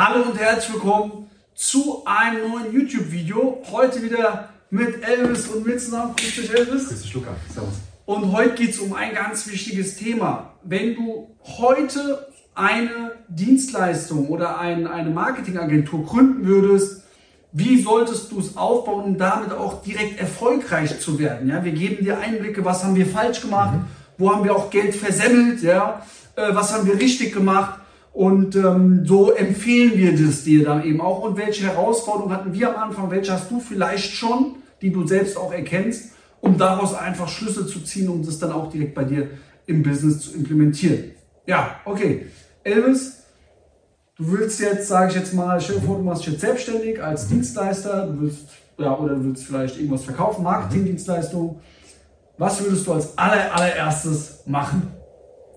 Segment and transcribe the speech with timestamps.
[0.00, 3.60] Hallo und herzlich willkommen zu einem neuen YouTube-Video.
[3.72, 6.14] Heute wieder mit Elvis und mit zusammen.
[6.14, 6.88] Grüß dich, Elvis.
[6.88, 7.30] Grüß dich, Luca.
[7.52, 7.74] Servus.
[8.06, 10.52] Und heute geht es um ein ganz wichtiges Thema.
[10.62, 17.02] Wenn du heute eine Dienstleistung oder ein, eine Marketingagentur gründen würdest,
[17.50, 21.48] wie solltest du es aufbauen, um damit auch direkt erfolgreich zu werden?
[21.48, 23.84] Ja, wir geben dir Einblicke, was haben wir falsch gemacht, mhm.
[24.16, 26.06] wo haben wir auch Geld versemmelt, ja,
[26.36, 27.80] äh, was haben wir richtig gemacht.
[28.18, 31.22] Und ähm, so empfehlen wir das dir dann eben auch.
[31.22, 33.12] Und welche Herausforderungen hatten wir am Anfang?
[33.12, 37.78] Welche hast du vielleicht schon, die du selbst auch erkennst, um daraus einfach Schlüsse zu
[37.78, 39.30] ziehen, um das dann auch direkt bei dir
[39.66, 41.12] im Business zu implementieren?
[41.46, 42.26] Ja, okay.
[42.64, 43.22] Elvis,
[44.16, 47.00] du willst jetzt, sage ich jetzt mal, stell dir vor, du machst dich jetzt selbstständig
[47.00, 47.34] als mhm.
[47.34, 48.48] Dienstleister, du willst,
[48.78, 51.60] ja, oder du willst vielleicht irgendwas verkaufen, Marketingdienstleistung.
[52.36, 54.97] Was würdest du als aller, allererstes machen?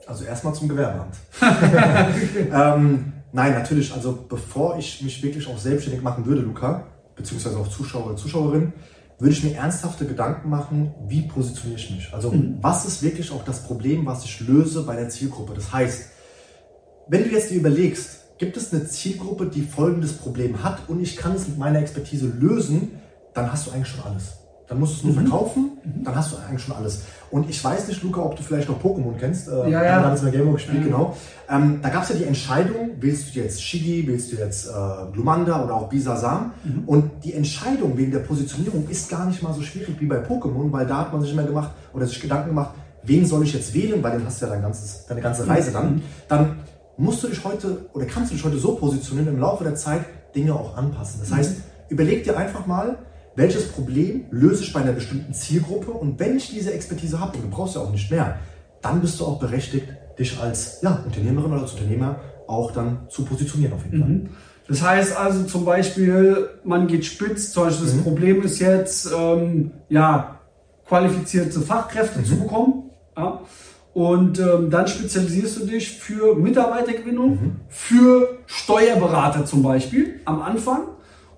[0.07, 1.15] Also erstmal zum Gewerbeamt.
[2.53, 7.67] ähm, nein, natürlich, also bevor ich mich wirklich auch selbstständig machen würde, Luca, beziehungsweise auch
[7.67, 8.73] Zuschauer oder Zuschauerin,
[9.19, 12.13] würde ich mir ernsthafte Gedanken machen, wie positioniere ich mich?
[12.13, 12.57] Also mhm.
[12.61, 15.53] was ist wirklich auch das Problem, was ich löse bei der Zielgruppe?
[15.53, 16.09] Das heißt,
[17.07, 21.15] wenn du jetzt dir überlegst, gibt es eine Zielgruppe, die folgendes Problem hat und ich
[21.15, 22.99] kann es mit meiner Expertise lösen,
[23.35, 24.40] dann hast du eigentlich schon alles.
[24.71, 25.27] Dann musst du es nur mhm.
[25.27, 26.05] verkaufen, mhm.
[26.05, 27.01] dann hast du eigentlich schon alles.
[27.29, 29.49] Und ich weiß nicht, Luca, ob du vielleicht noch Pokémon kennst.
[29.49, 30.01] Äh, ja, ja.
[30.01, 30.85] Da mal Gameboy gespielt, mhm.
[30.85, 31.17] genau.
[31.49, 34.71] Ähm, da gab es ja die Entscheidung, willst du jetzt Shigi, willst du jetzt äh,
[35.11, 36.53] Glumanda oder auch Bisasam?
[36.63, 36.83] Mhm.
[36.85, 40.71] Und die Entscheidung wegen der Positionierung ist gar nicht mal so schwierig wie bei Pokémon,
[40.71, 42.69] weil da hat man sich immer gemacht oder sich Gedanken gemacht,
[43.03, 45.73] wen soll ich jetzt wählen, weil dann hast du ja dein ganzes, deine ganze Reise
[45.73, 45.95] dann.
[45.95, 46.01] Mhm.
[46.29, 46.55] Dann
[46.95, 50.05] musst du dich heute oder kannst du dich heute so positionieren, im Laufe der Zeit
[50.33, 51.19] Dinge auch anpassen.
[51.19, 51.35] Das mhm.
[51.35, 51.55] heißt,
[51.89, 52.99] überleg dir einfach mal,
[53.35, 57.43] welches Problem löse ich bei einer bestimmten Zielgruppe und wenn ich diese Expertise habe, und
[57.45, 58.39] du brauchst ja auch nicht mehr,
[58.81, 59.87] dann bist du auch berechtigt,
[60.19, 64.09] dich als ja, Unternehmerin oder als Unternehmer auch dann zu positionieren auf jeden Fall.
[64.09, 64.29] Mhm.
[64.67, 68.03] Das heißt also zum Beispiel, man geht spitz, zum Beispiel das mhm.
[68.03, 70.39] Problem ist jetzt, ähm, ja,
[70.87, 72.25] qualifizierte Fachkräfte mhm.
[72.25, 72.89] zu bekommen.
[73.17, 73.41] Ja.
[73.93, 77.55] Und ähm, dann spezialisierst du dich für Mitarbeitergewinnung, mhm.
[77.67, 80.83] für Steuerberater zum Beispiel am Anfang.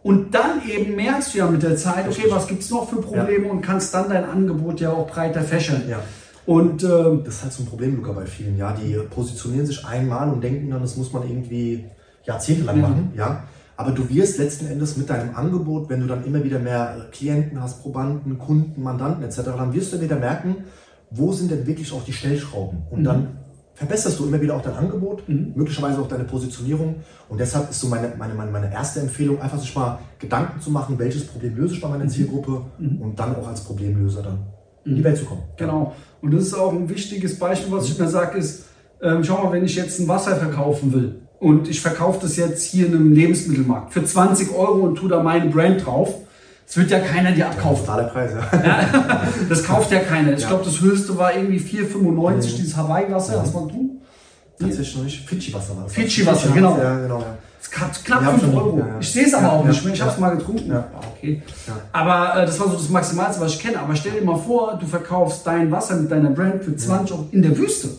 [0.03, 2.97] Und dann eben merkst du ja mit der Zeit, okay, was gibt es noch für
[2.97, 3.51] Probleme ja.
[3.51, 5.83] und kannst dann dein Angebot ja auch breiter fächern.
[5.89, 6.01] Ja.
[6.45, 8.57] Und ähm, das ist halt so ein Problem, Luca, bei vielen.
[8.57, 11.85] Ja, die positionieren sich einmal und denken dann, das muss man irgendwie
[12.25, 12.81] jahrzehntelang ja.
[12.81, 13.13] machen.
[13.15, 13.43] Ja.
[13.77, 17.61] Aber du wirst letzten Endes mit deinem Angebot, wenn du dann immer wieder mehr Klienten
[17.61, 20.65] hast, Probanden, Kunden, Mandanten etc., dann wirst du wieder merken,
[21.09, 22.83] wo sind denn wirklich auch die Stellschrauben?
[22.91, 23.03] Und mhm.
[23.05, 23.27] dann
[23.75, 25.53] verbesserst du immer wieder auch dein Angebot, mhm.
[25.55, 26.95] möglicherweise auch deine Positionierung.
[27.29, 30.69] Und deshalb ist so meine, meine, meine, meine erste Empfehlung, einfach sich mal Gedanken zu
[30.69, 32.09] machen, welches Problem löse ich bei meiner mhm.
[32.09, 33.01] Zielgruppe mhm.
[33.01, 34.39] und dann auch als Problemlöser dann
[34.85, 35.05] in die mhm.
[35.05, 35.43] Welt zu kommen.
[35.57, 35.93] Genau.
[36.21, 38.05] Und das ist auch ein wichtiges Beispiel, was ich mhm.
[38.05, 38.65] mir sage, ist,
[39.01, 42.63] ähm, schau mal, wenn ich jetzt ein Wasser verkaufen will und ich verkaufe das jetzt
[42.63, 46.15] hier in einem Lebensmittelmarkt für 20 Euro und tue da meine Brand drauf,
[46.67, 47.85] es wird ja keiner dir abkaufen.
[47.87, 49.21] Ja, Preis, ja.
[49.49, 50.33] Das kauft ja keiner.
[50.33, 50.47] Ich ja.
[50.47, 52.39] glaube, das höchste war irgendwie 4,95, mhm.
[52.41, 53.33] dieses Hawaii-Wasser.
[53.33, 53.43] Ja.
[53.43, 54.01] Was war du?
[54.59, 55.27] Tatsächlich noch nicht.
[55.27, 55.93] Fidschi-Wasser war das.
[55.93, 56.77] Fidschi-Wasser, genau.
[56.77, 57.19] Ja, genau.
[57.19, 57.37] Ja.
[57.59, 58.79] Das knapp 5 Euro.
[58.79, 58.99] Ja, ja.
[58.99, 59.93] Ich sehe es aber auch nicht mehr.
[59.93, 60.71] Ich habe es mal getrunken.
[60.71, 60.89] Ja.
[61.15, 61.41] Okay.
[61.91, 63.79] Aber äh, das war so das Maximalste, was ich kenne.
[63.79, 67.27] Aber stell dir mal vor, du verkaufst dein Wasser mit deiner Brand für 20 Euro
[67.31, 67.89] in der Wüste.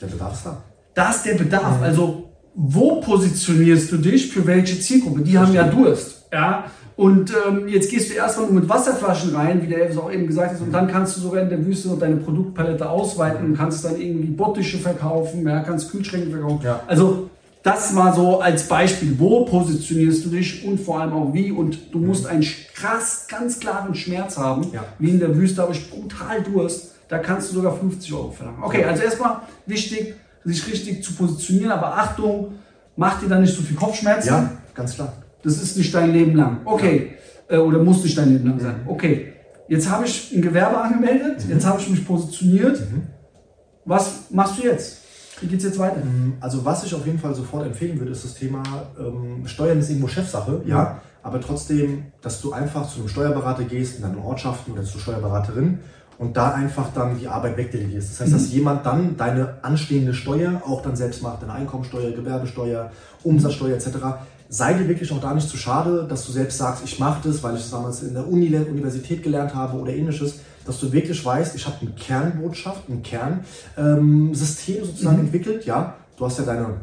[0.00, 0.62] Der Bedarf ist da.
[0.94, 1.82] Da ist der Bedarf.
[1.82, 5.22] Also wo positionierst du dich für welche Zielgruppe?
[5.22, 6.26] Die haben ja Durst.
[6.32, 6.64] Ja,
[6.98, 10.26] und ähm, jetzt gehst du erstmal nur mit Wasserflaschen rein, wie der Elvis auch eben
[10.26, 13.56] gesagt hat, und dann kannst du sogar in der Wüste noch deine Produktpalette ausweiten und
[13.56, 16.58] kannst dann irgendwie Bottische verkaufen, ja, kannst Kühlschränke verkaufen.
[16.64, 16.80] Ja.
[16.88, 17.30] Also
[17.62, 21.52] das mal so als Beispiel, wo positionierst du dich und vor allem auch wie.
[21.52, 22.44] Und du musst einen
[22.74, 24.82] krass, ganz klaren Schmerz haben, ja.
[24.98, 26.94] wie in der Wüste habe ich brutal Durst.
[27.06, 28.58] Da kannst du sogar 50 Euro verlangen.
[28.60, 32.54] Okay, also erstmal wichtig, sich richtig zu positionieren, aber Achtung,
[32.96, 34.28] mach dir da nicht so viel Kopfschmerzen.
[34.30, 35.12] Ja, ganz klar.
[35.42, 36.60] Das ist nicht dein Leben lang.
[36.64, 37.12] Okay.
[37.48, 37.56] Ja.
[37.56, 38.80] Äh, oder muss nicht dein Leben lang sein.
[38.86, 39.32] Okay.
[39.68, 41.52] Jetzt habe ich ein Gewerbe angemeldet, mhm.
[41.52, 42.80] jetzt habe ich mich positioniert.
[42.80, 43.02] Mhm.
[43.84, 45.02] Was machst du jetzt?
[45.40, 46.00] Wie geht es jetzt weiter?
[46.00, 48.62] Mm, also was ich auf jeden Fall sofort empfehlen würde, ist das Thema
[48.98, 50.76] ähm, Steuern ist irgendwo Chefsache, ja.
[50.76, 51.00] ja.
[51.22, 55.78] aber trotzdem, dass du einfach zu einem Steuerberater gehst in deinen Ortschaften oder zur Steuerberaterin
[56.18, 58.10] und da einfach dann die Arbeit wegdelegierst.
[58.10, 58.36] Das heißt, mhm.
[58.36, 62.90] dass jemand dann deine anstehende Steuer auch dann selbst macht, deine Einkommensteuer, Gewerbesteuer,
[63.22, 63.98] Umsatzsteuer etc
[64.48, 67.42] sei dir wirklich auch da nicht zu schade, dass du selbst sagst, ich mache das,
[67.42, 71.24] weil ich es damals in der Uni, Universität gelernt habe oder ähnliches, dass du wirklich
[71.24, 75.24] weißt, ich habe eine Kernbotschaft, ein Kernsystem ähm, sozusagen mhm.
[75.24, 75.64] entwickelt.
[75.64, 76.80] Ja, du hast ja deine,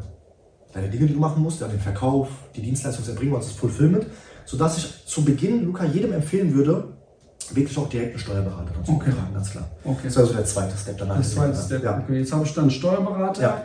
[0.72, 4.06] deine Dinge, die du machen musst, ja, den Verkauf, die Dienstleistungserbringung, also das Fulfillment,
[4.44, 6.88] sodass ich zu Beginn, Luca, jedem empfehlen würde,
[7.52, 9.10] wirklich auch direkt einen Steuerberater dazu okay.
[9.12, 9.68] fragen, ganz klar.
[9.84, 9.98] Okay.
[10.04, 11.16] Das ist also der zweite Step danach.
[11.16, 11.84] Der zweite Step.
[11.84, 11.98] Ja.
[11.98, 13.42] Okay, jetzt habe ich dann einen Steuerberater.
[13.42, 13.62] Ja.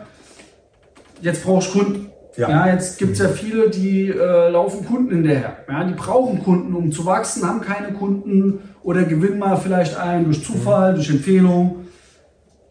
[1.20, 2.11] Jetzt brauche ich Kunden.
[2.36, 2.48] Ja.
[2.48, 2.72] Ja.
[2.72, 5.58] jetzt gibt es ja viele, die äh, laufen Kunden hinterher.
[5.68, 10.24] Ja, die brauchen Kunden, um zu wachsen, haben keine Kunden oder gewinnen mal vielleicht einen
[10.24, 11.86] durch Zufall, durch Empfehlung.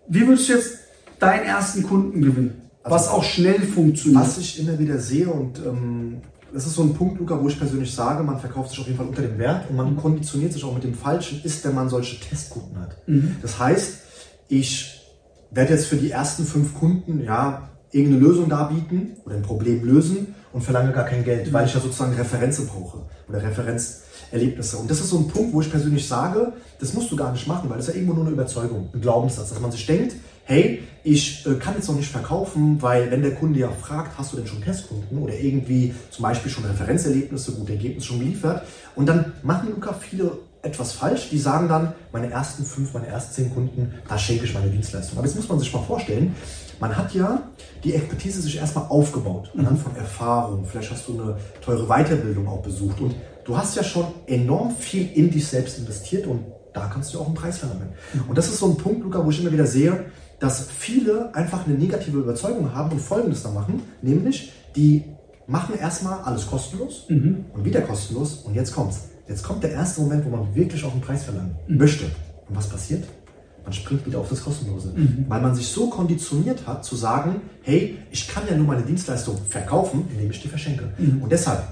[0.08, 0.78] Wie würdest du jetzt
[1.20, 2.62] deinen ersten Kunden gewinnen?
[2.84, 4.22] Also- was auch schnell funktioniert.
[4.24, 6.22] Was ich immer wieder sehe und ähm,
[6.54, 8.98] das ist so ein Punkt, Luca, wo ich persönlich sage, man verkauft sich auf jeden
[8.98, 11.88] Fall unter dem Wert und man konditioniert sich auch mit dem Falschen, ist, wenn man
[11.88, 12.98] solche Testkunden hat.
[13.42, 14.00] Das heißt,
[14.50, 15.00] ich
[15.52, 20.36] werde jetzt für die ersten fünf Kunden ja irgendeine Lösung darbieten oder ein Problem lösen
[20.54, 24.78] und verlange gar kein Geld, weil ich ja sozusagen Referenzen brauche oder Referenzerlebnisse.
[24.78, 27.48] Und das ist so ein Punkt, wo ich persönlich sage, das musst du gar nicht
[27.48, 30.16] machen, weil das ist ja irgendwo nur eine Überzeugung, ein Glaubenssatz, dass man sich denkt,
[30.46, 34.34] hey, ich äh, kann jetzt noch nicht verkaufen, weil wenn der Kunde ja fragt, hast
[34.34, 38.64] du denn schon Testkunden oder irgendwie zum Beispiel schon Referenzerlebnisse, gute Ergebnisse schon geliefert
[38.96, 41.30] und dann machen Luca viele etwas falsch.
[41.30, 45.18] Die sagen dann, meine ersten fünf, meine ersten zehn Kunden, da schenke ich meine Dienstleistung.
[45.18, 46.36] Aber jetzt muss man sich mal vorstellen,
[46.80, 47.44] man hat ja
[47.84, 50.66] die Expertise sich erstmal aufgebaut, anhand von Erfahrung.
[50.66, 53.16] Vielleicht hast du eine teure Weiterbildung auch besucht und
[53.46, 56.44] du hast ja schon enorm viel in dich selbst investiert und
[56.74, 57.90] da kannst du auch einen Preis verlangen.
[58.28, 60.06] Und das ist so ein Punkt, Luca, wo ich immer wieder sehe,
[60.40, 65.04] dass viele einfach eine negative Überzeugung haben und Folgendes dann machen, nämlich die
[65.48, 69.10] machen erstmal alles kostenlos und wieder kostenlos und jetzt kommt's.
[69.32, 72.04] Jetzt kommt der erste Moment, wo man wirklich auch einen Preis verlangen möchte.
[72.50, 73.06] Und was passiert?
[73.64, 74.94] Man springt wieder auf das Kostenlose,
[75.30, 79.38] weil man sich so konditioniert hat zu sagen, hey, ich kann ja nur meine Dienstleistung
[79.48, 80.92] verkaufen, indem ich die verschenke.
[81.22, 81.64] Und deshalb,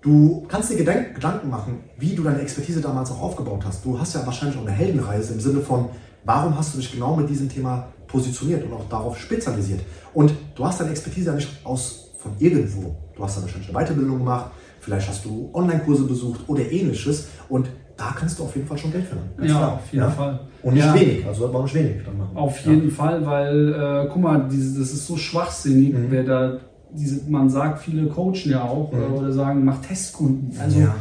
[0.00, 3.84] du kannst dir Gedank Gedanken machen, wie du deine Expertise damals auch aufgebaut hast.
[3.84, 5.88] Du hast ja wahrscheinlich auch eine Heldenreise im Sinne von,
[6.24, 9.80] warum hast du dich genau mit diesem Thema positioniert und auch darauf spezialisiert.
[10.14, 12.94] Und du hast deine Expertise ja nicht aus von irgendwo.
[13.16, 14.50] Du hast da wahrscheinlich eine Weiterbildung gemacht,
[14.88, 18.92] vielleicht hast du Online-Kurse besucht oder ähnliches und da kannst du auf jeden Fall schon
[18.92, 19.30] Geld verlangen.
[19.36, 19.72] Ganz Ja, klar.
[19.74, 20.40] auf jeden Fall.
[20.62, 20.94] Und nicht Ja.
[20.94, 22.36] wenig, also sollte man nicht wenig dann machen.
[22.36, 22.72] Auf Ja.
[22.72, 26.06] jeden Fall, weil, äh, guck mal, diese, das ist so schwachsinnig, Mhm.
[26.10, 26.58] wer da,
[26.92, 30.56] diese, man sagt, viele coachen ja auch äh, oder sagen, mach Testkunden.
[30.60, 30.84] Also, Mhm.
[30.84, 30.94] Ja.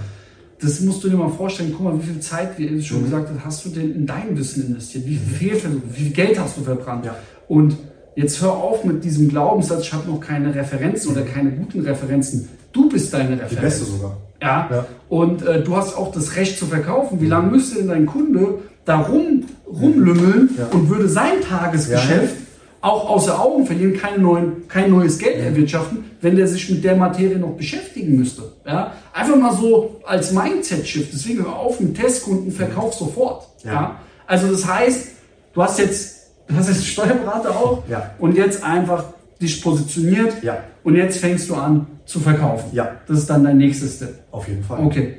[0.60, 2.82] das musst du dir mal vorstellen, guck mal, wie viel Zeit, wie Mhm.
[2.82, 5.06] schon gesagt habt, hast du denn in dein Wissen investiert?
[5.06, 7.06] Wie viel Fehlversuche, wie viel Geld hast du verbrannt?
[7.06, 7.16] Ja.
[7.48, 7.78] Und
[8.16, 12.50] jetzt hör auf mit diesem Glaubenssatz, ich habe noch keine Referenzen oder keine guten Referenzen.
[12.78, 13.62] Du bist deine Die Referenz.
[13.62, 14.18] beste sogar.
[14.42, 14.68] Ja.
[14.72, 14.86] Ja.
[15.10, 17.20] Und äh, du hast auch das Recht zu verkaufen.
[17.20, 20.68] Wie lange müsste denn dein Kunde da rum, rumlümmeln Ja.
[20.72, 22.36] und würde sein Tagesgeschäft
[22.82, 26.96] auch außer Augen verlieren, kein, neuen, kein neues Geld erwirtschaften, wenn der sich mit der
[26.96, 28.44] Materie noch beschäftigen müsste.
[28.66, 28.94] Ja?
[29.12, 31.12] Einfach mal so als Mindset-Shift.
[31.12, 33.48] Deswegen hör auf mit Testkunden, verkauf sofort.
[33.66, 33.74] Ja.
[33.74, 33.96] Ja.
[34.28, 35.08] Also das heißt,
[35.54, 38.12] du hast jetzt, du hast jetzt Steuerberater auch Ja.
[38.20, 39.06] und jetzt einfach
[39.42, 40.60] dich positioniert Ja.
[40.84, 42.70] und jetzt fängst du an zu verkaufen.
[42.72, 42.98] Ja.
[43.08, 44.24] Das ist dann dein nächstes Step.
[44.32, 44.84] Auf jeden Fall.
[44.84, 45.18] Okay.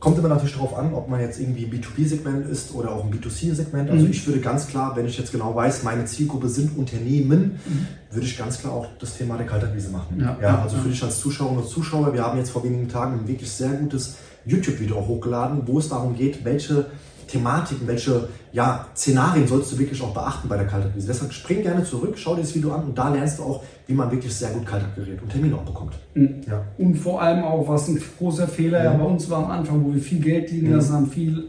[0.00, 3.10] Kommt immer natürlich darauf an, ob man jetzt irgendwie ein B2B-Segment ist oder auch ein
[3.12, 3.90] B2C-Segment.
[3.90, 7.60] Also ich würde ganz klar, wenn ich jetzt genau weiß, meine Zielgruppe sind Unternehmen,
[8.10, 10.18] würde ich ganz klar auch das Thema der Kaltakquise machen.
[10.18, 10.38] Ja.
[10.40, 10.82] Ja, also Ja.
[10.82, 13.68] für dich als Zuschauer und Zuschauer, wir haben jetzt vor wenigen Tagen ein wirklich sehr
[13.72, 14.16] gutes
[14.46, 16.86] YouTube-Video hochgeladen, wo es darum geht, welche
[17.30, 21.06] Thematiken, welche ja, Szenarien sollst du wirklich auch beachten bei der Kaltakquise.
[21.06, 23.94] Deshalb spring gerne zurück, schau dir das Video an und da lernst du auch, wie
[23.94, 25.94] man wirklich sehr gut kaltakquiriert und Termine auch bekommt.
[26.14, 26.62] Ja.
[26.78, 29.94] Und vor allem auch, was ein großer Fehler ja bei uns war am Anfang, wo
[29.94, 31.44] wir viel Geld liegen lassen haben, viel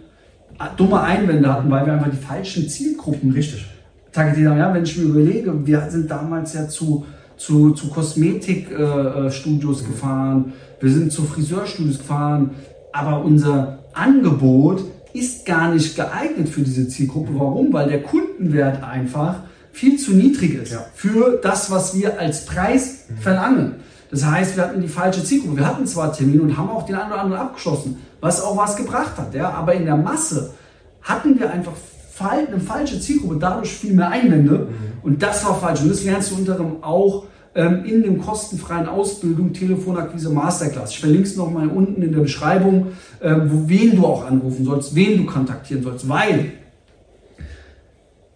[0.60, 3.66] äh, dumme Einwände hatten, weil wir einfach die falschen Zielgruppen Richtig.
[4.12, 4.60] targetiert haben.
[4.60, 7.06] Ja, wenn ich mir überlege, wir sind damals ja zu,
[7.38, 12.52] zu, zu Kosmetikstudios äh, Studios gefahren, wir sind zu Friseurstudios gefahren,
[12.92, 17.32] aber unser Angebot ist gar nicht geeignet für diese Zielgruppe.
[17.36, 17.72] Warum?
[17.74, 19.36] Weil der Kundenwert einfach
[19.72, 20.86] viel zu niedrig ist Ja.
[20.94, 23.76] für das, was wir als Preis verlangen.
[24.10, 25.58] Das heißt, wir hatten die falsche Zielgruppe.
[25.58, 28.76] Wir hatten zwar Termine und haben auch den einen oder anderen abgeschlossen, was auch was
[28.76, 29.34] gebracht hat.
[29.34, 29.50] Ja?
[29.52, 30.54] Aber in der Masse
[31.02, 31.74] hatten wir einfach
[32.20, 34.68] eine falsche Zielgruppe, dadurch viel mehr Einwände.
[35.02, 35.82] Und das war falsch.
[35.82, 37.24] Und das lernst du unter anderem auch
[37.56, 40.92] ähm, in dem kostenfreien Ausbildung Telefonakquise Masterclass.
[40.92, 42.88] Ich verlinke es nochmal unten in der Beschreibung,
[43.22, 46.08] ähm, wo, wen du auch anrufen sollst, wen du kontaktieren sollst.
[46.08, 46.54] Weil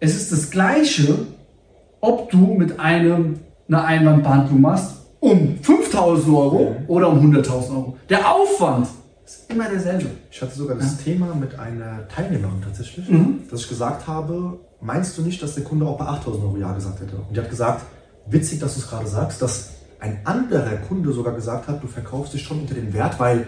[0.00, 1.26] es ist das Gleiche,
[2.00, 7.96] ob du mit einem eine Einwandbehandlung machst um 5000 Euro oder um 100.000 Euro.
[8.08, 8.86] Der Aufwand
[9.24, 10.06] ist immer derselbe.
[10.30, 13.08] Ich hatte sogar das Thema mit einer Teilnehmerin tatsächlich,
[13.50, 16.72] dass ich gesagt habe, meinst du nicht, dass der Kunde auch bei 8000 Euro Ja
[16.72, 17.16] gesagt hätte?
[17.16, 17.84] Und die hat gesagt,
[18.28, 22.34] witzig, dass du es gerade sagst, dass ein anderer Kunde sogar gesagt hat, du verkaufst
[22.34, 23.46] dich schon unter dem Wert, weil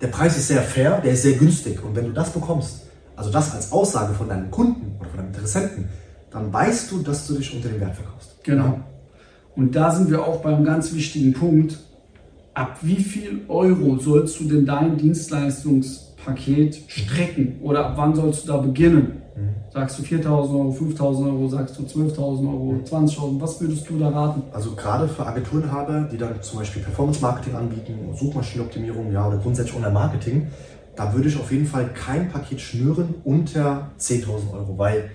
[0.00, 1.82] der Preis ist sehr fair, der ist sehr günstig.
[1.82, 2.82] Und wenn du das bekommst,
[3.16, 5.88] also das als Aussage von deinem Kunden oder von deinem Interessenten,
[6.30, 8.36] dann weißt du, dass du dich unter dem Wert verkaufst.
[8.42, 8.80] Genau.
[9.54, 11.78] Und da sind wir auch beim ganz wichtigen Punkt.
[12.54, 14.98] Ab wie viel Euro sollst du denn deinen
[16.24, 17.58] Paket strecken?
[17.62, 19.22] Oder ab wann sollst du da beginnen?
[19.36, 19.54] Mhm.
[19.72, 23.40] Sagst du 4.000 Euro, 5.000 Euro, sagst du 12.000 Euro, 20.000?
[23.40, 24.42] Was würdest du da raten?
[24.52, 29.76] Also gerade für Agenturenhaber, die dann zum Beispiel Performance Marketing anbieten, Suchmaschinenoptimierung, ja, oder grundsätzlich
[29.76, 30.48] Online-Marketing,
[30.96, 35.10] da würde ich auf jeden Fall kein Paket schnüren unter 10.000 Euro, weil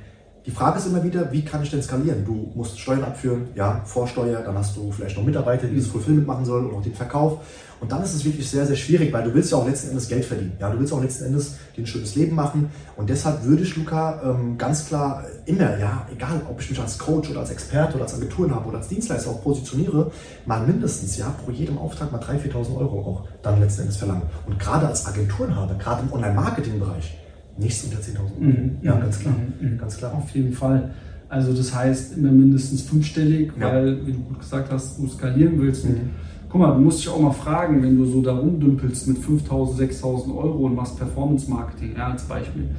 [0.48, 2.24] die Frage ist immer wieder, wie kann ich denn skalieren?
[2.24, 6.26] Du musst Steuern abführen, ja, Vorsteuer, dann hast du vielleicht noch Mitarbeiter, die das Fulfillment
[6.26, 7.40] machen sollen und auch den Verkauf.
[7.80, 10.08] Und dann ist es wirklich sehr, sehr schwierig, weil du willst ja auch letzten Endes
[10.08, 10.54] Geld verdienen.
[10.60, 12.70] Ja, du willst auch letzten Endes dir ein schönes Leben machen.
[12.96, 16.98] Und deshalb würde ich, Luca, ähm, ganz klar immer, ja, egal ob ich mich als
[16.98, 20.12] Coach oder als Experte oder als Agenturen habe oder als Dienstleister auch positioniere,
[20.46, 24.24] mal mindestens, ja, pro jedem Auftrag mal 3.000, 4.000 Euro auch dann letzten Endes verlangen.
[24.46, 27.18] Und gerade als Agenturenhaber, gerade im Online-Marketing-Bereich,
[27.58, 28.32] Nichts unter 10.000 Euro.
[28.40, 28.78] Mhm.
[28.82, 29.34] Ja, ganz klar.
[29.34, 29.78] Mhm, mhm.
[29.78, 30.14] Ganz klar.
[30.14, 30.92] Auf jeden Fall.
[31.30, 33.74] Also das heißt immer mindestens fünfstellig, ja.
[33.74, 35.86] weil, wie du gut gesagt hast, du skalieren willst.
[35.86, 36.12] Mhm.
[36.50, 39.78] Guck mal, du musst dich auch mal fragen, wenn du so da rumdümpelst mit 5.000,
[39.78, 42.70] 6.000 Euro und machst Performance-Marketing, ja, als Beispiel.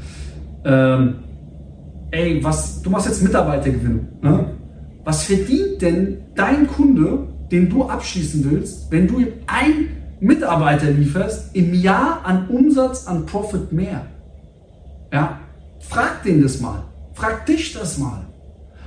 [0.65, 1.15] Ähm,
[2.11, 4.09] ey, was, du machst jetzt Mitarbeitergewinnung.
[4.23, 4.51] Ne?
[5.05, 9.89] Was verdient denn dein Kunde, den du abschließen willst, wenn du ihm einen
[10.21, 14.07] Mitarbeiter lieferst, im Jahr an Umsatz, an Profit mehr?
[15.13, 15.41] Ja,
[15.81, 16.83] frag den das mal.
[17.15, 18.27] Frag dich das mal.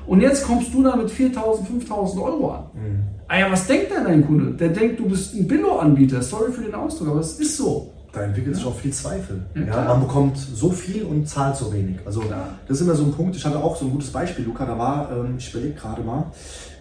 [0.06, 2.64] Und jetzt kommst du da mit 4.000, 5.000 Euro an.
[2.74, 3.21] Mhm.
[3.32, 4.52] Ah ja, was denkt denn dein Kunde?
[4.52, 6.22] Der denkt, du bist ein Billo-Anbieter.
[6.22, 7.94] Sorry für den Ausdruck, aber es ist so.
[8.12, 9.46] Da entwickelt sich auch viel Zweifel.
[9.56, 11.96] Ja, ja, man bekommt so viel und zahlt so wenig.
[12.06, 12.22] Also
[12.68, 13.38] das ist immer so ein Punkt.
[13.38, 14.66] Ich hatte auch so ein gutes Beispiel, Luca.
[14.66, 16.26] Da war, ähm, ich überlege gerade mal,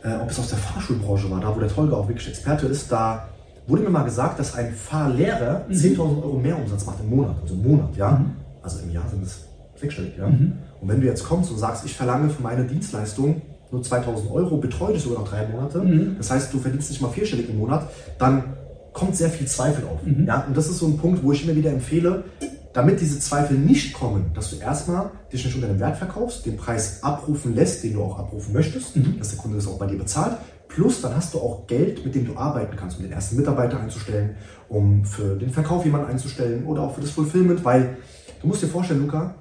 [0.03, 2.91] äh, ob es aus der Fahrschulbranche war, da wo der Tolga auch wirklich Experte ist.
[2.91, 3.29] Da
[3.69, 5.73] wurde mir mal gesagt, dass ein Fahrlehrer mhm.
[5.73, 7.37] 10.000 Euro mehr Umsatz macht im Monat.
[7.43, 8.11] Also im Monat, ja.
[8.11, 9.45] Mhm also im Jahr sind es
[9.77, 10.29] sechsstellig, ja.
[10.29, 10.59] Mhm.
[10.81, 14.57] Und wenn du jetzt kommst und sagst, ich verlange für meine Dienstleistung nur 2000 Euro,
[14.57, 16.17] betreue dich sogar noch drei Monate, mhm.
[16.19, 18.55] das heißt, du verdienst nicht mal vierstellig im Monat, dann
[18.93, 20.05] kommt sehr viel Zweifel auf.
[20.05, 20.27] Mhm.
[20.27, 20.45] Ja?
[20.47, 22.25] Und das ist so ein Punkt, wo ich immer wieder empfehle,
[22.73, 26.57] damit diese Zweifel nicht kommen, dass du erstmal dich nicht unter dem Wert verkaufst, den
[26.57, 29.17] Preis abrufen lässt, den du auch abrufen möchtest, mhm.
[29.19, 30.37] dass der Kunde das auch bei dir bezahlt.
[30.69, 33.81] Plus, dann hast du auch Geld, mit dem du arbeiten kannst, um den ersten Mitarbeiter
[33.81, 34.37] einzustellen,
[34.69, 37.97] um für den Verkauf jemanden einzustellen oder auch für das Fulfillment, weil
[38.41, 39.35] Du musst dir vorstellen, Luca,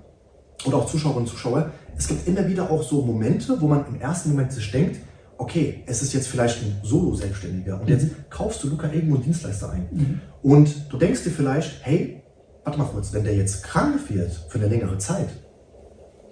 [0.66, 4.00] oder auch Zuschauerinnen und Zuschauer, es gibt immer wieder auch so Momente, wo man im
[4.00, 5.00] ersten Moment sich denkt,
[5.38, 8.16] okay, es ist jetzt vielleicht ein Solo-Selbstständiger und jetzt mhm.
[8.30, 9.88] kaufst du Luca irgendwo einen Dienstleister ein.
[9.92, 10.22] Mhm.
[10.44, 12.22] Und du denkst dir vielleicht, hey,
[12.63, 15.30] warte mal kurz, wenn der jetzt krank wird für eine längere Zeit,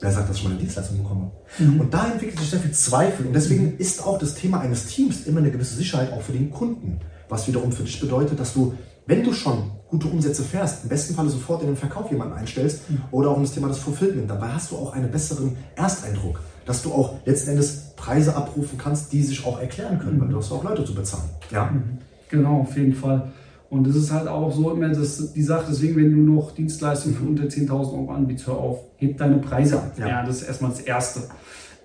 [0.02, 1.32] wer sagt, dass ich meine Dienstleistung bekomme?
[1.58, 1.80] Mhm.
[1.80, 3.78] Und da entwickelt sich sehr viel Zweifel und deswegen mhm.
[3.78, 7.48] ist auch das Thema eines Teams immer eine gewisse Sicherheit auch für den Kunden, was
[7.48, 8.74] wiederum für dich bedeutet, dass du
[9.08, 12.90] wenn du schon gute Umsätze fährst, im besten Falle sofort in den Verkauf jemanden einstellst
[12.90, 13.02] mhm.
[13.12, 16.84] oder auch um das Thema des Fulfillment, dabei hast du auch einen besseren Ersteindruck, dass
[16.84, 20.22] du auch letzten Endes Preise abrufen kannst, die sich auch erklären können, mhm.
[20.22, 21.30] weil du hast auch Leute zu bezahlen.
[21.52, 21.72] Ja.
[21.72, 22.00] Mhm.
[22.30, 23.32] Genau, auf jeden Fall.
[23.70, 27.16] Und das ist halt auch so immer das, die Sache, deswegen, wenn du noch Dienstleistungen
[27.16, 29.92] für unter 10.000 Euro anbietest, hör auf, heb deine Preise an.
[29.98, 30.08] Ja.
[30.08, 30.26] ja.
[30.26, 31.22] das ist erstmal das Erste.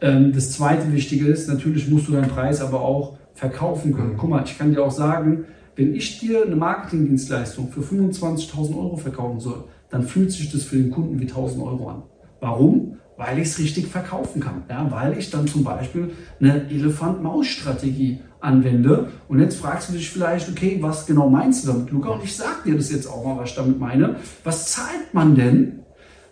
[0.01, 4.13] Ähm, das zweite Wichtige ist, natürlich musst du deinen Preis aber auch verkaufen können.
[4.13, 4.17] Mhm.
[4.17, 5.45] Guck mal, ich kann dir auch sagen,
[5.77, 10.77] wenn ich dir eine Marketingdienstleistung für 25.000 Euro verkaufen soll, dann fühlt sich das für
[10.77, 12.03] den Kunden wie 1.000 Euro an.
[12.41, 12.97] Warum?
[13.17, 14.65] Weil ich es richtig verkaufen kann.
[14.69, 16.11] Ja, weil ich dann zum Beispiel
[16.41, 19.11] eine Elefant-Maus-Strategie anwende.
[19.29, 22.11] Und jetzt fragst du dich vielleicht, okay, was genau meinst du damit, Luca?
[22.11, 24.17] Und ich sage dir das jetzt auch mal, was ich damit meine.
[24.45, 25.81] Was zahlt man denn,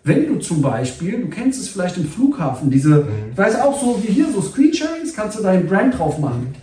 [0.03, 4.01] wenn du zum Beispiel, du kennst es vielleicht im Flughafen, diese, ich weiß auch so
[4.03, 6.55] wie hier, so Screensharings, kannst du deinen Brand drauf machen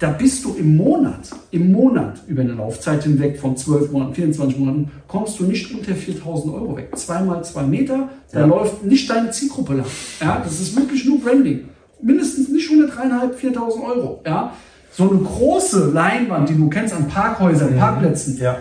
[0.00, 4.58] da bist du im Monat, im Monat über eine Laufzeit hinweg von 12 Monaten, 24
[4.58, 6.88] Monaten, kommst du nicht unter 4000 Euro weg.
[6.96, 8.46] Zweimal zwei Meter, da ja.
[8.46, 9.86] läuft nicht deine Zielgruppe lang.
[10.18, 11.68] Ja, das ist wirklich nur Branding.
[12.00, 14.22] Mindestens nicht 100, 3.500, 4000 Euro.
[14.24, 14.54] Ja,
[14.90, 17.78] so eine große Leinwand, die du kennst an Parkhäusern, mhm.
[17.78, 18.38] Parkplätzen.
[18.38, 18.56] Ja.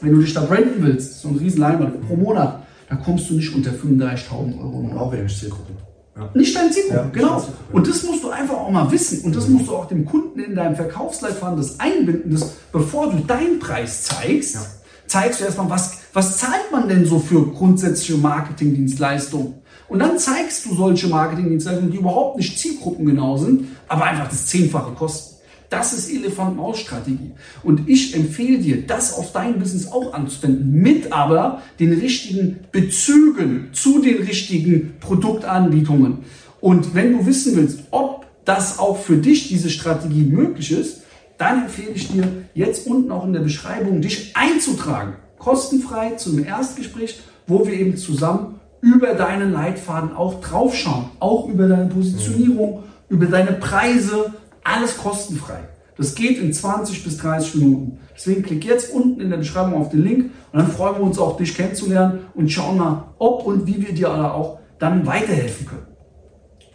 [0.00, 3.34] Wenn du dich da branden willst, so eine riesen Leinwand pro Monat, da kommst du
[3.34, 4.78] nicht unter 35.000 Euro.
[4.78, 5.72] Und auch wenig Zielgruppe.
[6.20, 6.30] Ja.
[6.34, 7.44] Nicht dein Zielgruppe, ja, genau.
[7.72, 9.24] Und das musst du einfach auch mal wissen.
[9.24, 13.18] Und das musst du auch dem Kunden in deinem Verkaufsleitfaden das einbinden, dass bevor du
[13.20, 14.60] deinen Preis zeigst, ja.
[15.06, 19.54] zeigst du erstmal, was, was zahlt man denn so für grundsätzliche Marketingdienstleistungen?
[19.88, 24.92] Und dann zeigst du solche Marketingdienstleistungen, die überhaupt nicht zielgruppengenau sind, aber einfach das Zehnfache
[24.92, 25.29] kosten.
[25.70, 27.30] Das ist Elefant-Maus-Strategie.
[27.62, 33.70] Und ich empfehle dir, das auf dein Business auch anzuwenden, mit aber den richtigen Bezügen
[33.72, 36.18] zu den richtigen Produktanbietungen.
[36.60, 41.02] Und wenn du wissen willst, ob das auch für dich diese Strategie möglich ist,
[41.38, 45.14] dann empfehle ich dir jetzt unten auch in der Beschreibung, dich einzutragen.
[45.38, 51.06] Kostenfrei zum Erstgespräch, wo wir eben zusammen über deinen Leitfaden auch draufschauen.
[51.20, 55.60] Auch über deine Positionierung, über deine Preise, alles kostenfrei.
[55.96, 57.98] Das geht in 20 bis 30 Minuten.
[58.14, 61.18] Deswegen klick jetzt unten in der Beschreibung auf den Link und dann freuen wir uns
[61.18, 65.66] auch, dich kennenzulernen und schauen mal, ob und wie wir dir alle auch dann weiterhelfen
[65.66, 65.86] können.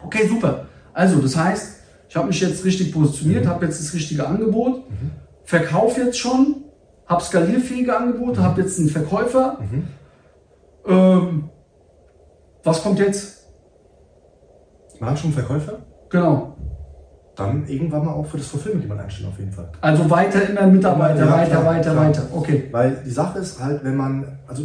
[0.04, 0.66] Okay, super.
[0.92, 3.48] Also, das heißt, ich habe mich jetzt richtig positioniert, mhm.
[3.48, 5.10] habe jetzt das richtige Angebot, mhm.
[5.44, 6.62] verkaufe jetzt schon,
[7.06, 8.44] habe skalierfähige Angebote, mhm.
[8.44, 9.58] habe jetzt einen Verkäufer.
[9.60, 9.84] Mhm.
[10.86, 11.50] Ähm,
[12.62, 13.48] was kommt jetzt?
[15.00, 15.80] Hat schon Verkäufer?
[16.10, 16.55] Genau
[17.36, 19.68] dann irgendwann mal auch für das Fulfillment jemand einstellen auf jeden Fall.
[19.80, 22.06] Also weiter immer Mitarbeiter, ja, weiter, klar, weiter, klar.
[22.06, 22.22] weiter.
[22.32, 22.68] Okay.
[22.72, 24.64] Weil die Sache ist halt, wenn man, also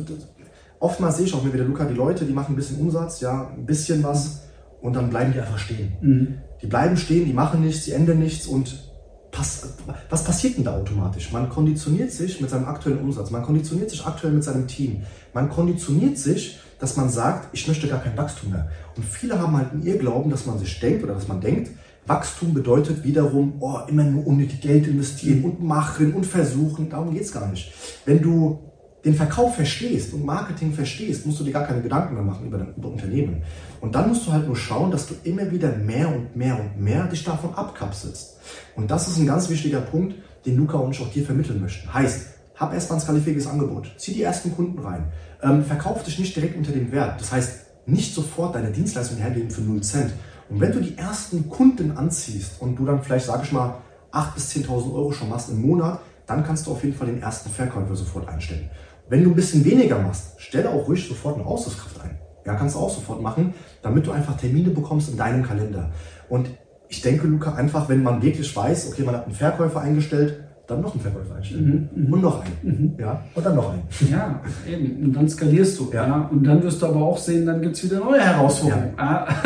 [0.80, 3.52] oftmals sehe ich auch mir wieder, Luca, die Leute, die machen ein bisschen Umsatz, ja,
[3.56, 4.44] ein bisschen was
[4.82, 5.92] und dann bleiben die einfach stehen.
[6.02, 6.38] Mhm.
[6.62, 8.90] Die bleiben stehen, die machen nichts, die ändern nichts und
[9.32, 9.76] pass,
[10.10, 11.32] was passiert denn da automatisch?
[11.32, 15.50] Man konditioniert sich mit seinem aktuellen Umsatz, man konditioniert sich aktuell mit seinem Team, man
[15.50, 18.70] konditioniert sich, dass man sagt, ich möchte gar kein Wachstum mehr.
[18.98, 21.72] Und viele haben halt in ihr Glauben, dass man sich denkt oder dass man denkt,
[22.08, 26.90] Wachstum bedeutet wiederum, oh, immer nur unnötig Geld investieren und machen und versuchen.
[26.90, 27.72] Darum geht es gar nicht.
[28.06, 28.60] Wenn du
[29.06, 32.58] den Verkauf verstehst und Marketing verstehst, musst du dir gar keine Gedanken mehr machen über
[32.58, 33.42] dein Unternehmen.
[33.80, 36.80] Und dann musst du halt nur schauen, dass du immer wieder mehr und mehr und
[36.80, 38.38] mehr dich davon abkapselst.
[38.76, 40.16] Und das ist ein ganz wichtiger Punkt,
[40.46, 41.92] den Luca und ich auch dir vermitteln möchten.
[41.92, 46.36] Heißt, hab erstmal ein skalifähiges Angebot, zieh die ersten Kunden rein, ähm, verkauf dich nicht
[46.36, 47.20] direkt unter dem Wert.
[47.20, 50.12] Das heißt, nicht sofort deine Dienstleistung hergeben für 0 Cent,
[50.52, 53.76] und wenn du die ersten Kunden anziehst und du dann vielleicht, sage ich mal,
[54.12, 57.22] 8.000 bis 10.000 Euro schon machst im Monat, dann kannst du auf jeden Fall den
[57.22, 58.70] ersten Verkäufer sofort einstellen.
[59.08, 62.18] Wenn du ein bisschen weniger machst, stelle auch ruhig sofort eine Aussichtskraft ein.
[62.46, 65.92] Ja, kannst du auch sofort machen, damit du einfach Termine bekommst in deinem Kalender.
[66.28, 66.50] Und
[66.90, 70.82] ich denke, Luca, einfach, wenn man wirklich weiß, okay, man hat einen Verkäufer eingestellt, dann
[70.82, 71.90] noch einen Verkäufer einstellen.
[71.94, 72.56] Mhm, mhm, und noch einen.
[72.64, 72.94] Mhm.
[73.00, 73.84] Ja, und dann noch einen.
[74.10, 75.06] Ja, eben.
[75.06, 75.92] Und dann skalierst du.
[75.94, 76.08] Ja.
[76.08, 76.30] ja.
[76.32, 78.94] Und dann wirst du aber auch sehen, dann gibt es wieder neue Herausforderungen.
[78.98, 79.28] Ja.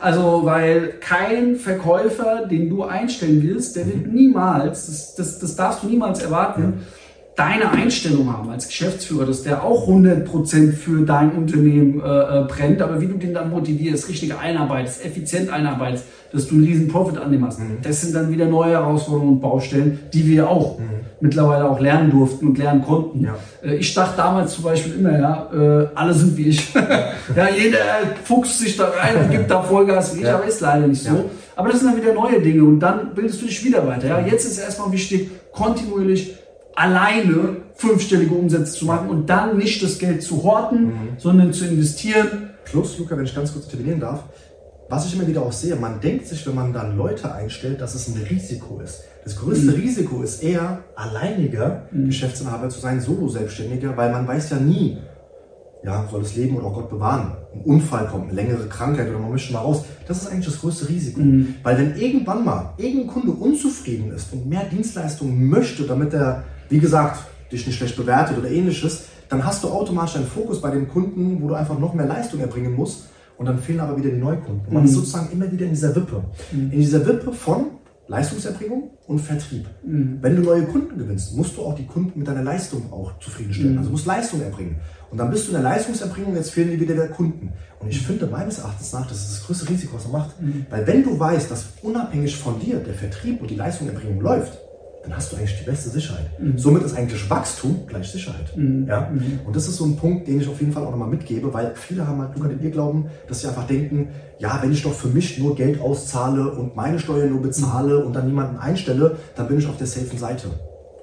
[0.00, 4.14] Also, weil kein Verkäufer, den du einstellen willst, der wird mhm.
[4.14, 6.74] niemals, das, das, das darfst du niemals erwarten,
[7.38, 12.82] deine Einstellung haben als Geschäftsführer, dass der auch 100% für dein Unternehmen äh, äh, brennt,
[12.82, 17.18] aber wie du den dann motivierst, richtig einarbeitest, effizient einarbeitest, dass du einen riesen Profit
[17.18, 17.78] an dem hast, mhm.
[17.82, 20.84] das sind dann wieder neue Herausforderungen und Baustellen, die wir auch mhm.
[21.20, 23.24] mittlerweile auch lernen durften und lernen konnten.
[23.24, 23.36] Ja.
[23.62, 26.74] Äh, ich dachte damals zum Beispiel immer, ja, äh, alle sind wie ich.
[27.36, 27.78] ja, jeder
[28.24, 30.36] fuchst sich da rein und gibt da Vollgas wie ich, ja.
[30.36, 31.14] aber ist leider nicht so.
[31.14, 31.24] Ja.
[31.56, 34.06] Aber das sind dann wieder neue Dinge und dann bildest du dich wieder weiter.
[34.06, 36.34] Ja, jetzt ist erstmal wichtig, kontinuierlich
[36.78, 40.92] alleine fünfstellige Umsätze zu machen und dann nicht das Geld zu horten, mhm.
[41.18, 42.50] sondern zu investieren.
[42.64, 44.24] Plus, Luca, wenn ich ganz kurz intervenieren darf,
[44.88, 47.94] was ich immer wieder auch sehe, man denkt sich, wenn man dann Leute einstellt, dass
[47.94, 49.04] es ein Risiko ist.
[49.24, 49.82] Das größte mhm.
[49.82, 52.06] Risiko ist eher, alleiniger mhm.
[52.06, 54.98] Geschäftsinhaber zu sein, Solo-Selbstständiger, weil man weiß ja nie,
[55.84, 59.18] ja, soll das Leben oder auch Gott bewahren, ein Unfall kommt, eine längere Krankheit oder
[59.18, 59.84] man mischt mal raus.
[60.06, 61.20] Das ist eigentlich das größte Risiko.
[61.20, 61.54] Mhm.
[61.62, 66.78] Weil wenn irgendwann mal irgendein Kunde unzufrieden ist und mehr Dienstleistungen möchte, damit er wie
[66.78, 67.20] gesagt,
[67.50, 71.42] dich nicht schlecht bewertet oder ähnliches, dann hast du automatisch einen Fokus bei den Kunden,
[71.42, 73.04] wo du einfach noch mehr Leistung erbringen musst
[73.38, 74.66] und dann fehlen aber wieder die Neukunden.
[74.66, 74.88] Und man mhm.
[74.88, 76.22] ist sozusagen immer wieder in dieser Wippe.
[76.52, 76.72] Mhm.
[76.72, 77.66] In dieser Wippe von
[78.08, 79.66] Leistungserbringung und Vertrieb.
[79.84, 80.18] Mhm.
[80.20, 83.72] Wenn du neue Kunden gewinnst, musst du auch die Kunden mit deiner Leistung auch zufriedenstellen.
[83.72, 83.78] Mhm.
[83.78, 84.76] Also musst Leistung erbringen.
[85.10, 87.52] Und dann bist du in der Leistungserbringung, jetzt fehlen dir wieder der Kunden.
[87.78, 90.42] Und ich finde meines Erachtens nach, das ist das größte Risiko, was man macht.
[90.42, 90.66] Mhm.
[90.68, 94.58] Weil wenn du weißt, dass unabhängig von dir der Vertrieb und die Leistungserbringung läuft,
[95.02, 96.26] dann hast du eigentlich die beste Sicherheit.
[96.38, 96.58] Mhm.
[96.58, 98.56] Somit ist eigentlich Wachstum gleich Sicherheit.
[98.56, 98.86] Mhm.
[98.86, 99.10] Ja?
[99.44, 101.72] Und das ist so ein Punkt, den ich auf jeden Fall auch nochmal mitgebe, weil
[101.74, 105.08] viele haben halt Luca ihr glauben, dass sie einfach denken, ja, wenn ich doch für
[105.08, 108.06] mich nur Geld auszahle und meine Steuern nur bezahle mhm.
[108.06, 110.48] und dann niemanden einstelle, dann bin ich auf der safen Seite.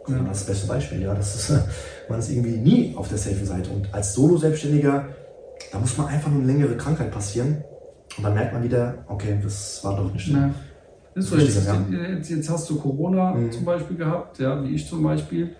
[0.07, 0.19] Ja.
[0.19, 1.13] Das ist das beste Beispiel, ja.
[1.13, 1.59] Das ist,
[2.09, 3.69] man ist irgendwie nie auf der safen Seite.
[3.69, 5.05] Und als Solo-Selbstständiger,
[5.71, 7.63] da muss man einfach nur eine längere Krankheit passieren.
[8.17, 10.27] Und dann merkt man wieder, okay, das war doch nicht.
[10.27, 10.51] Ja.
[11.15, 11.55] Ist so, jetzt,
[11.91, 13.51] jetzt, jetzt, hast du Corona mhm.
[13.51, 15.51] zum Beispiel gehabt, ja, wie ich zum Beispiel.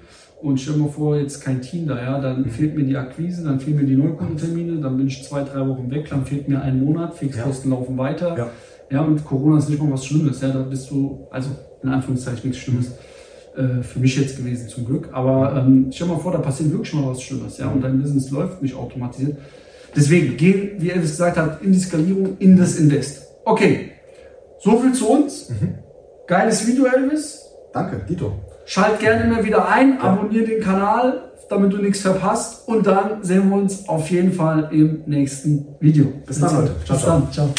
[0.42, 2.50] Und stell mal vor, jetzt kein Team da, ja, dann mhm.
[2.50, 5.90] fehlt mir die Akquise, dann fehlen mir die Neukundentermine, dann bin ich zwei, drei Wochen
[5.90, 7.78] weg, dann fehlt mir ein Monat, Fixkosten ja.
[7.78, 8.38] laufen weiter.
[8.38, 8.50] Ja.
[8.92, 12.50] ja, und Corona ist nicht mal was Schlimmes, ja, da bist du, also in Anführungszeichen
[12.50, 12.90] nichts Schlimmes.
[12.90, 12.96] Mhm.
[13.56, 15.08] Äh, für mich jetzt gewesen zum Glück.
[15.14, 18.30] Aber ähm, stell mal vor, da passiert wirklich mal was Schlimmes, ja, und dein Business
[18.30, 19.38] läuft nicht automatisiert.
[19.96, 23.24] Deswegen gehen, wie Elvis gesagt hat, in die Skalierung, in das Invest.
[23.46, 23.92] Okay,
[24.66, 25.50] so viel zu uns.
[25.50, 25.76] Mhm.
[26.28, 27.40] Geiles Video, Elvis.
[27.72, 28.34] Danke, Dito.
[28.66, 30.00] Schalt gerne immer wieder ein, ja.
[30.00, 32.68] abonniere den Kanal, damit du nichts verpasst.
[32.68, 36.12] Und dann sehen wir uns auf jeden Fall im nächsten Video.
[36.26, 36.76] Bis dann, Leute.
[36.84, 37.20] Ciao, Bis ciao.
[37.20, 37.32] dann.
[37.32, 37.50] Ciao.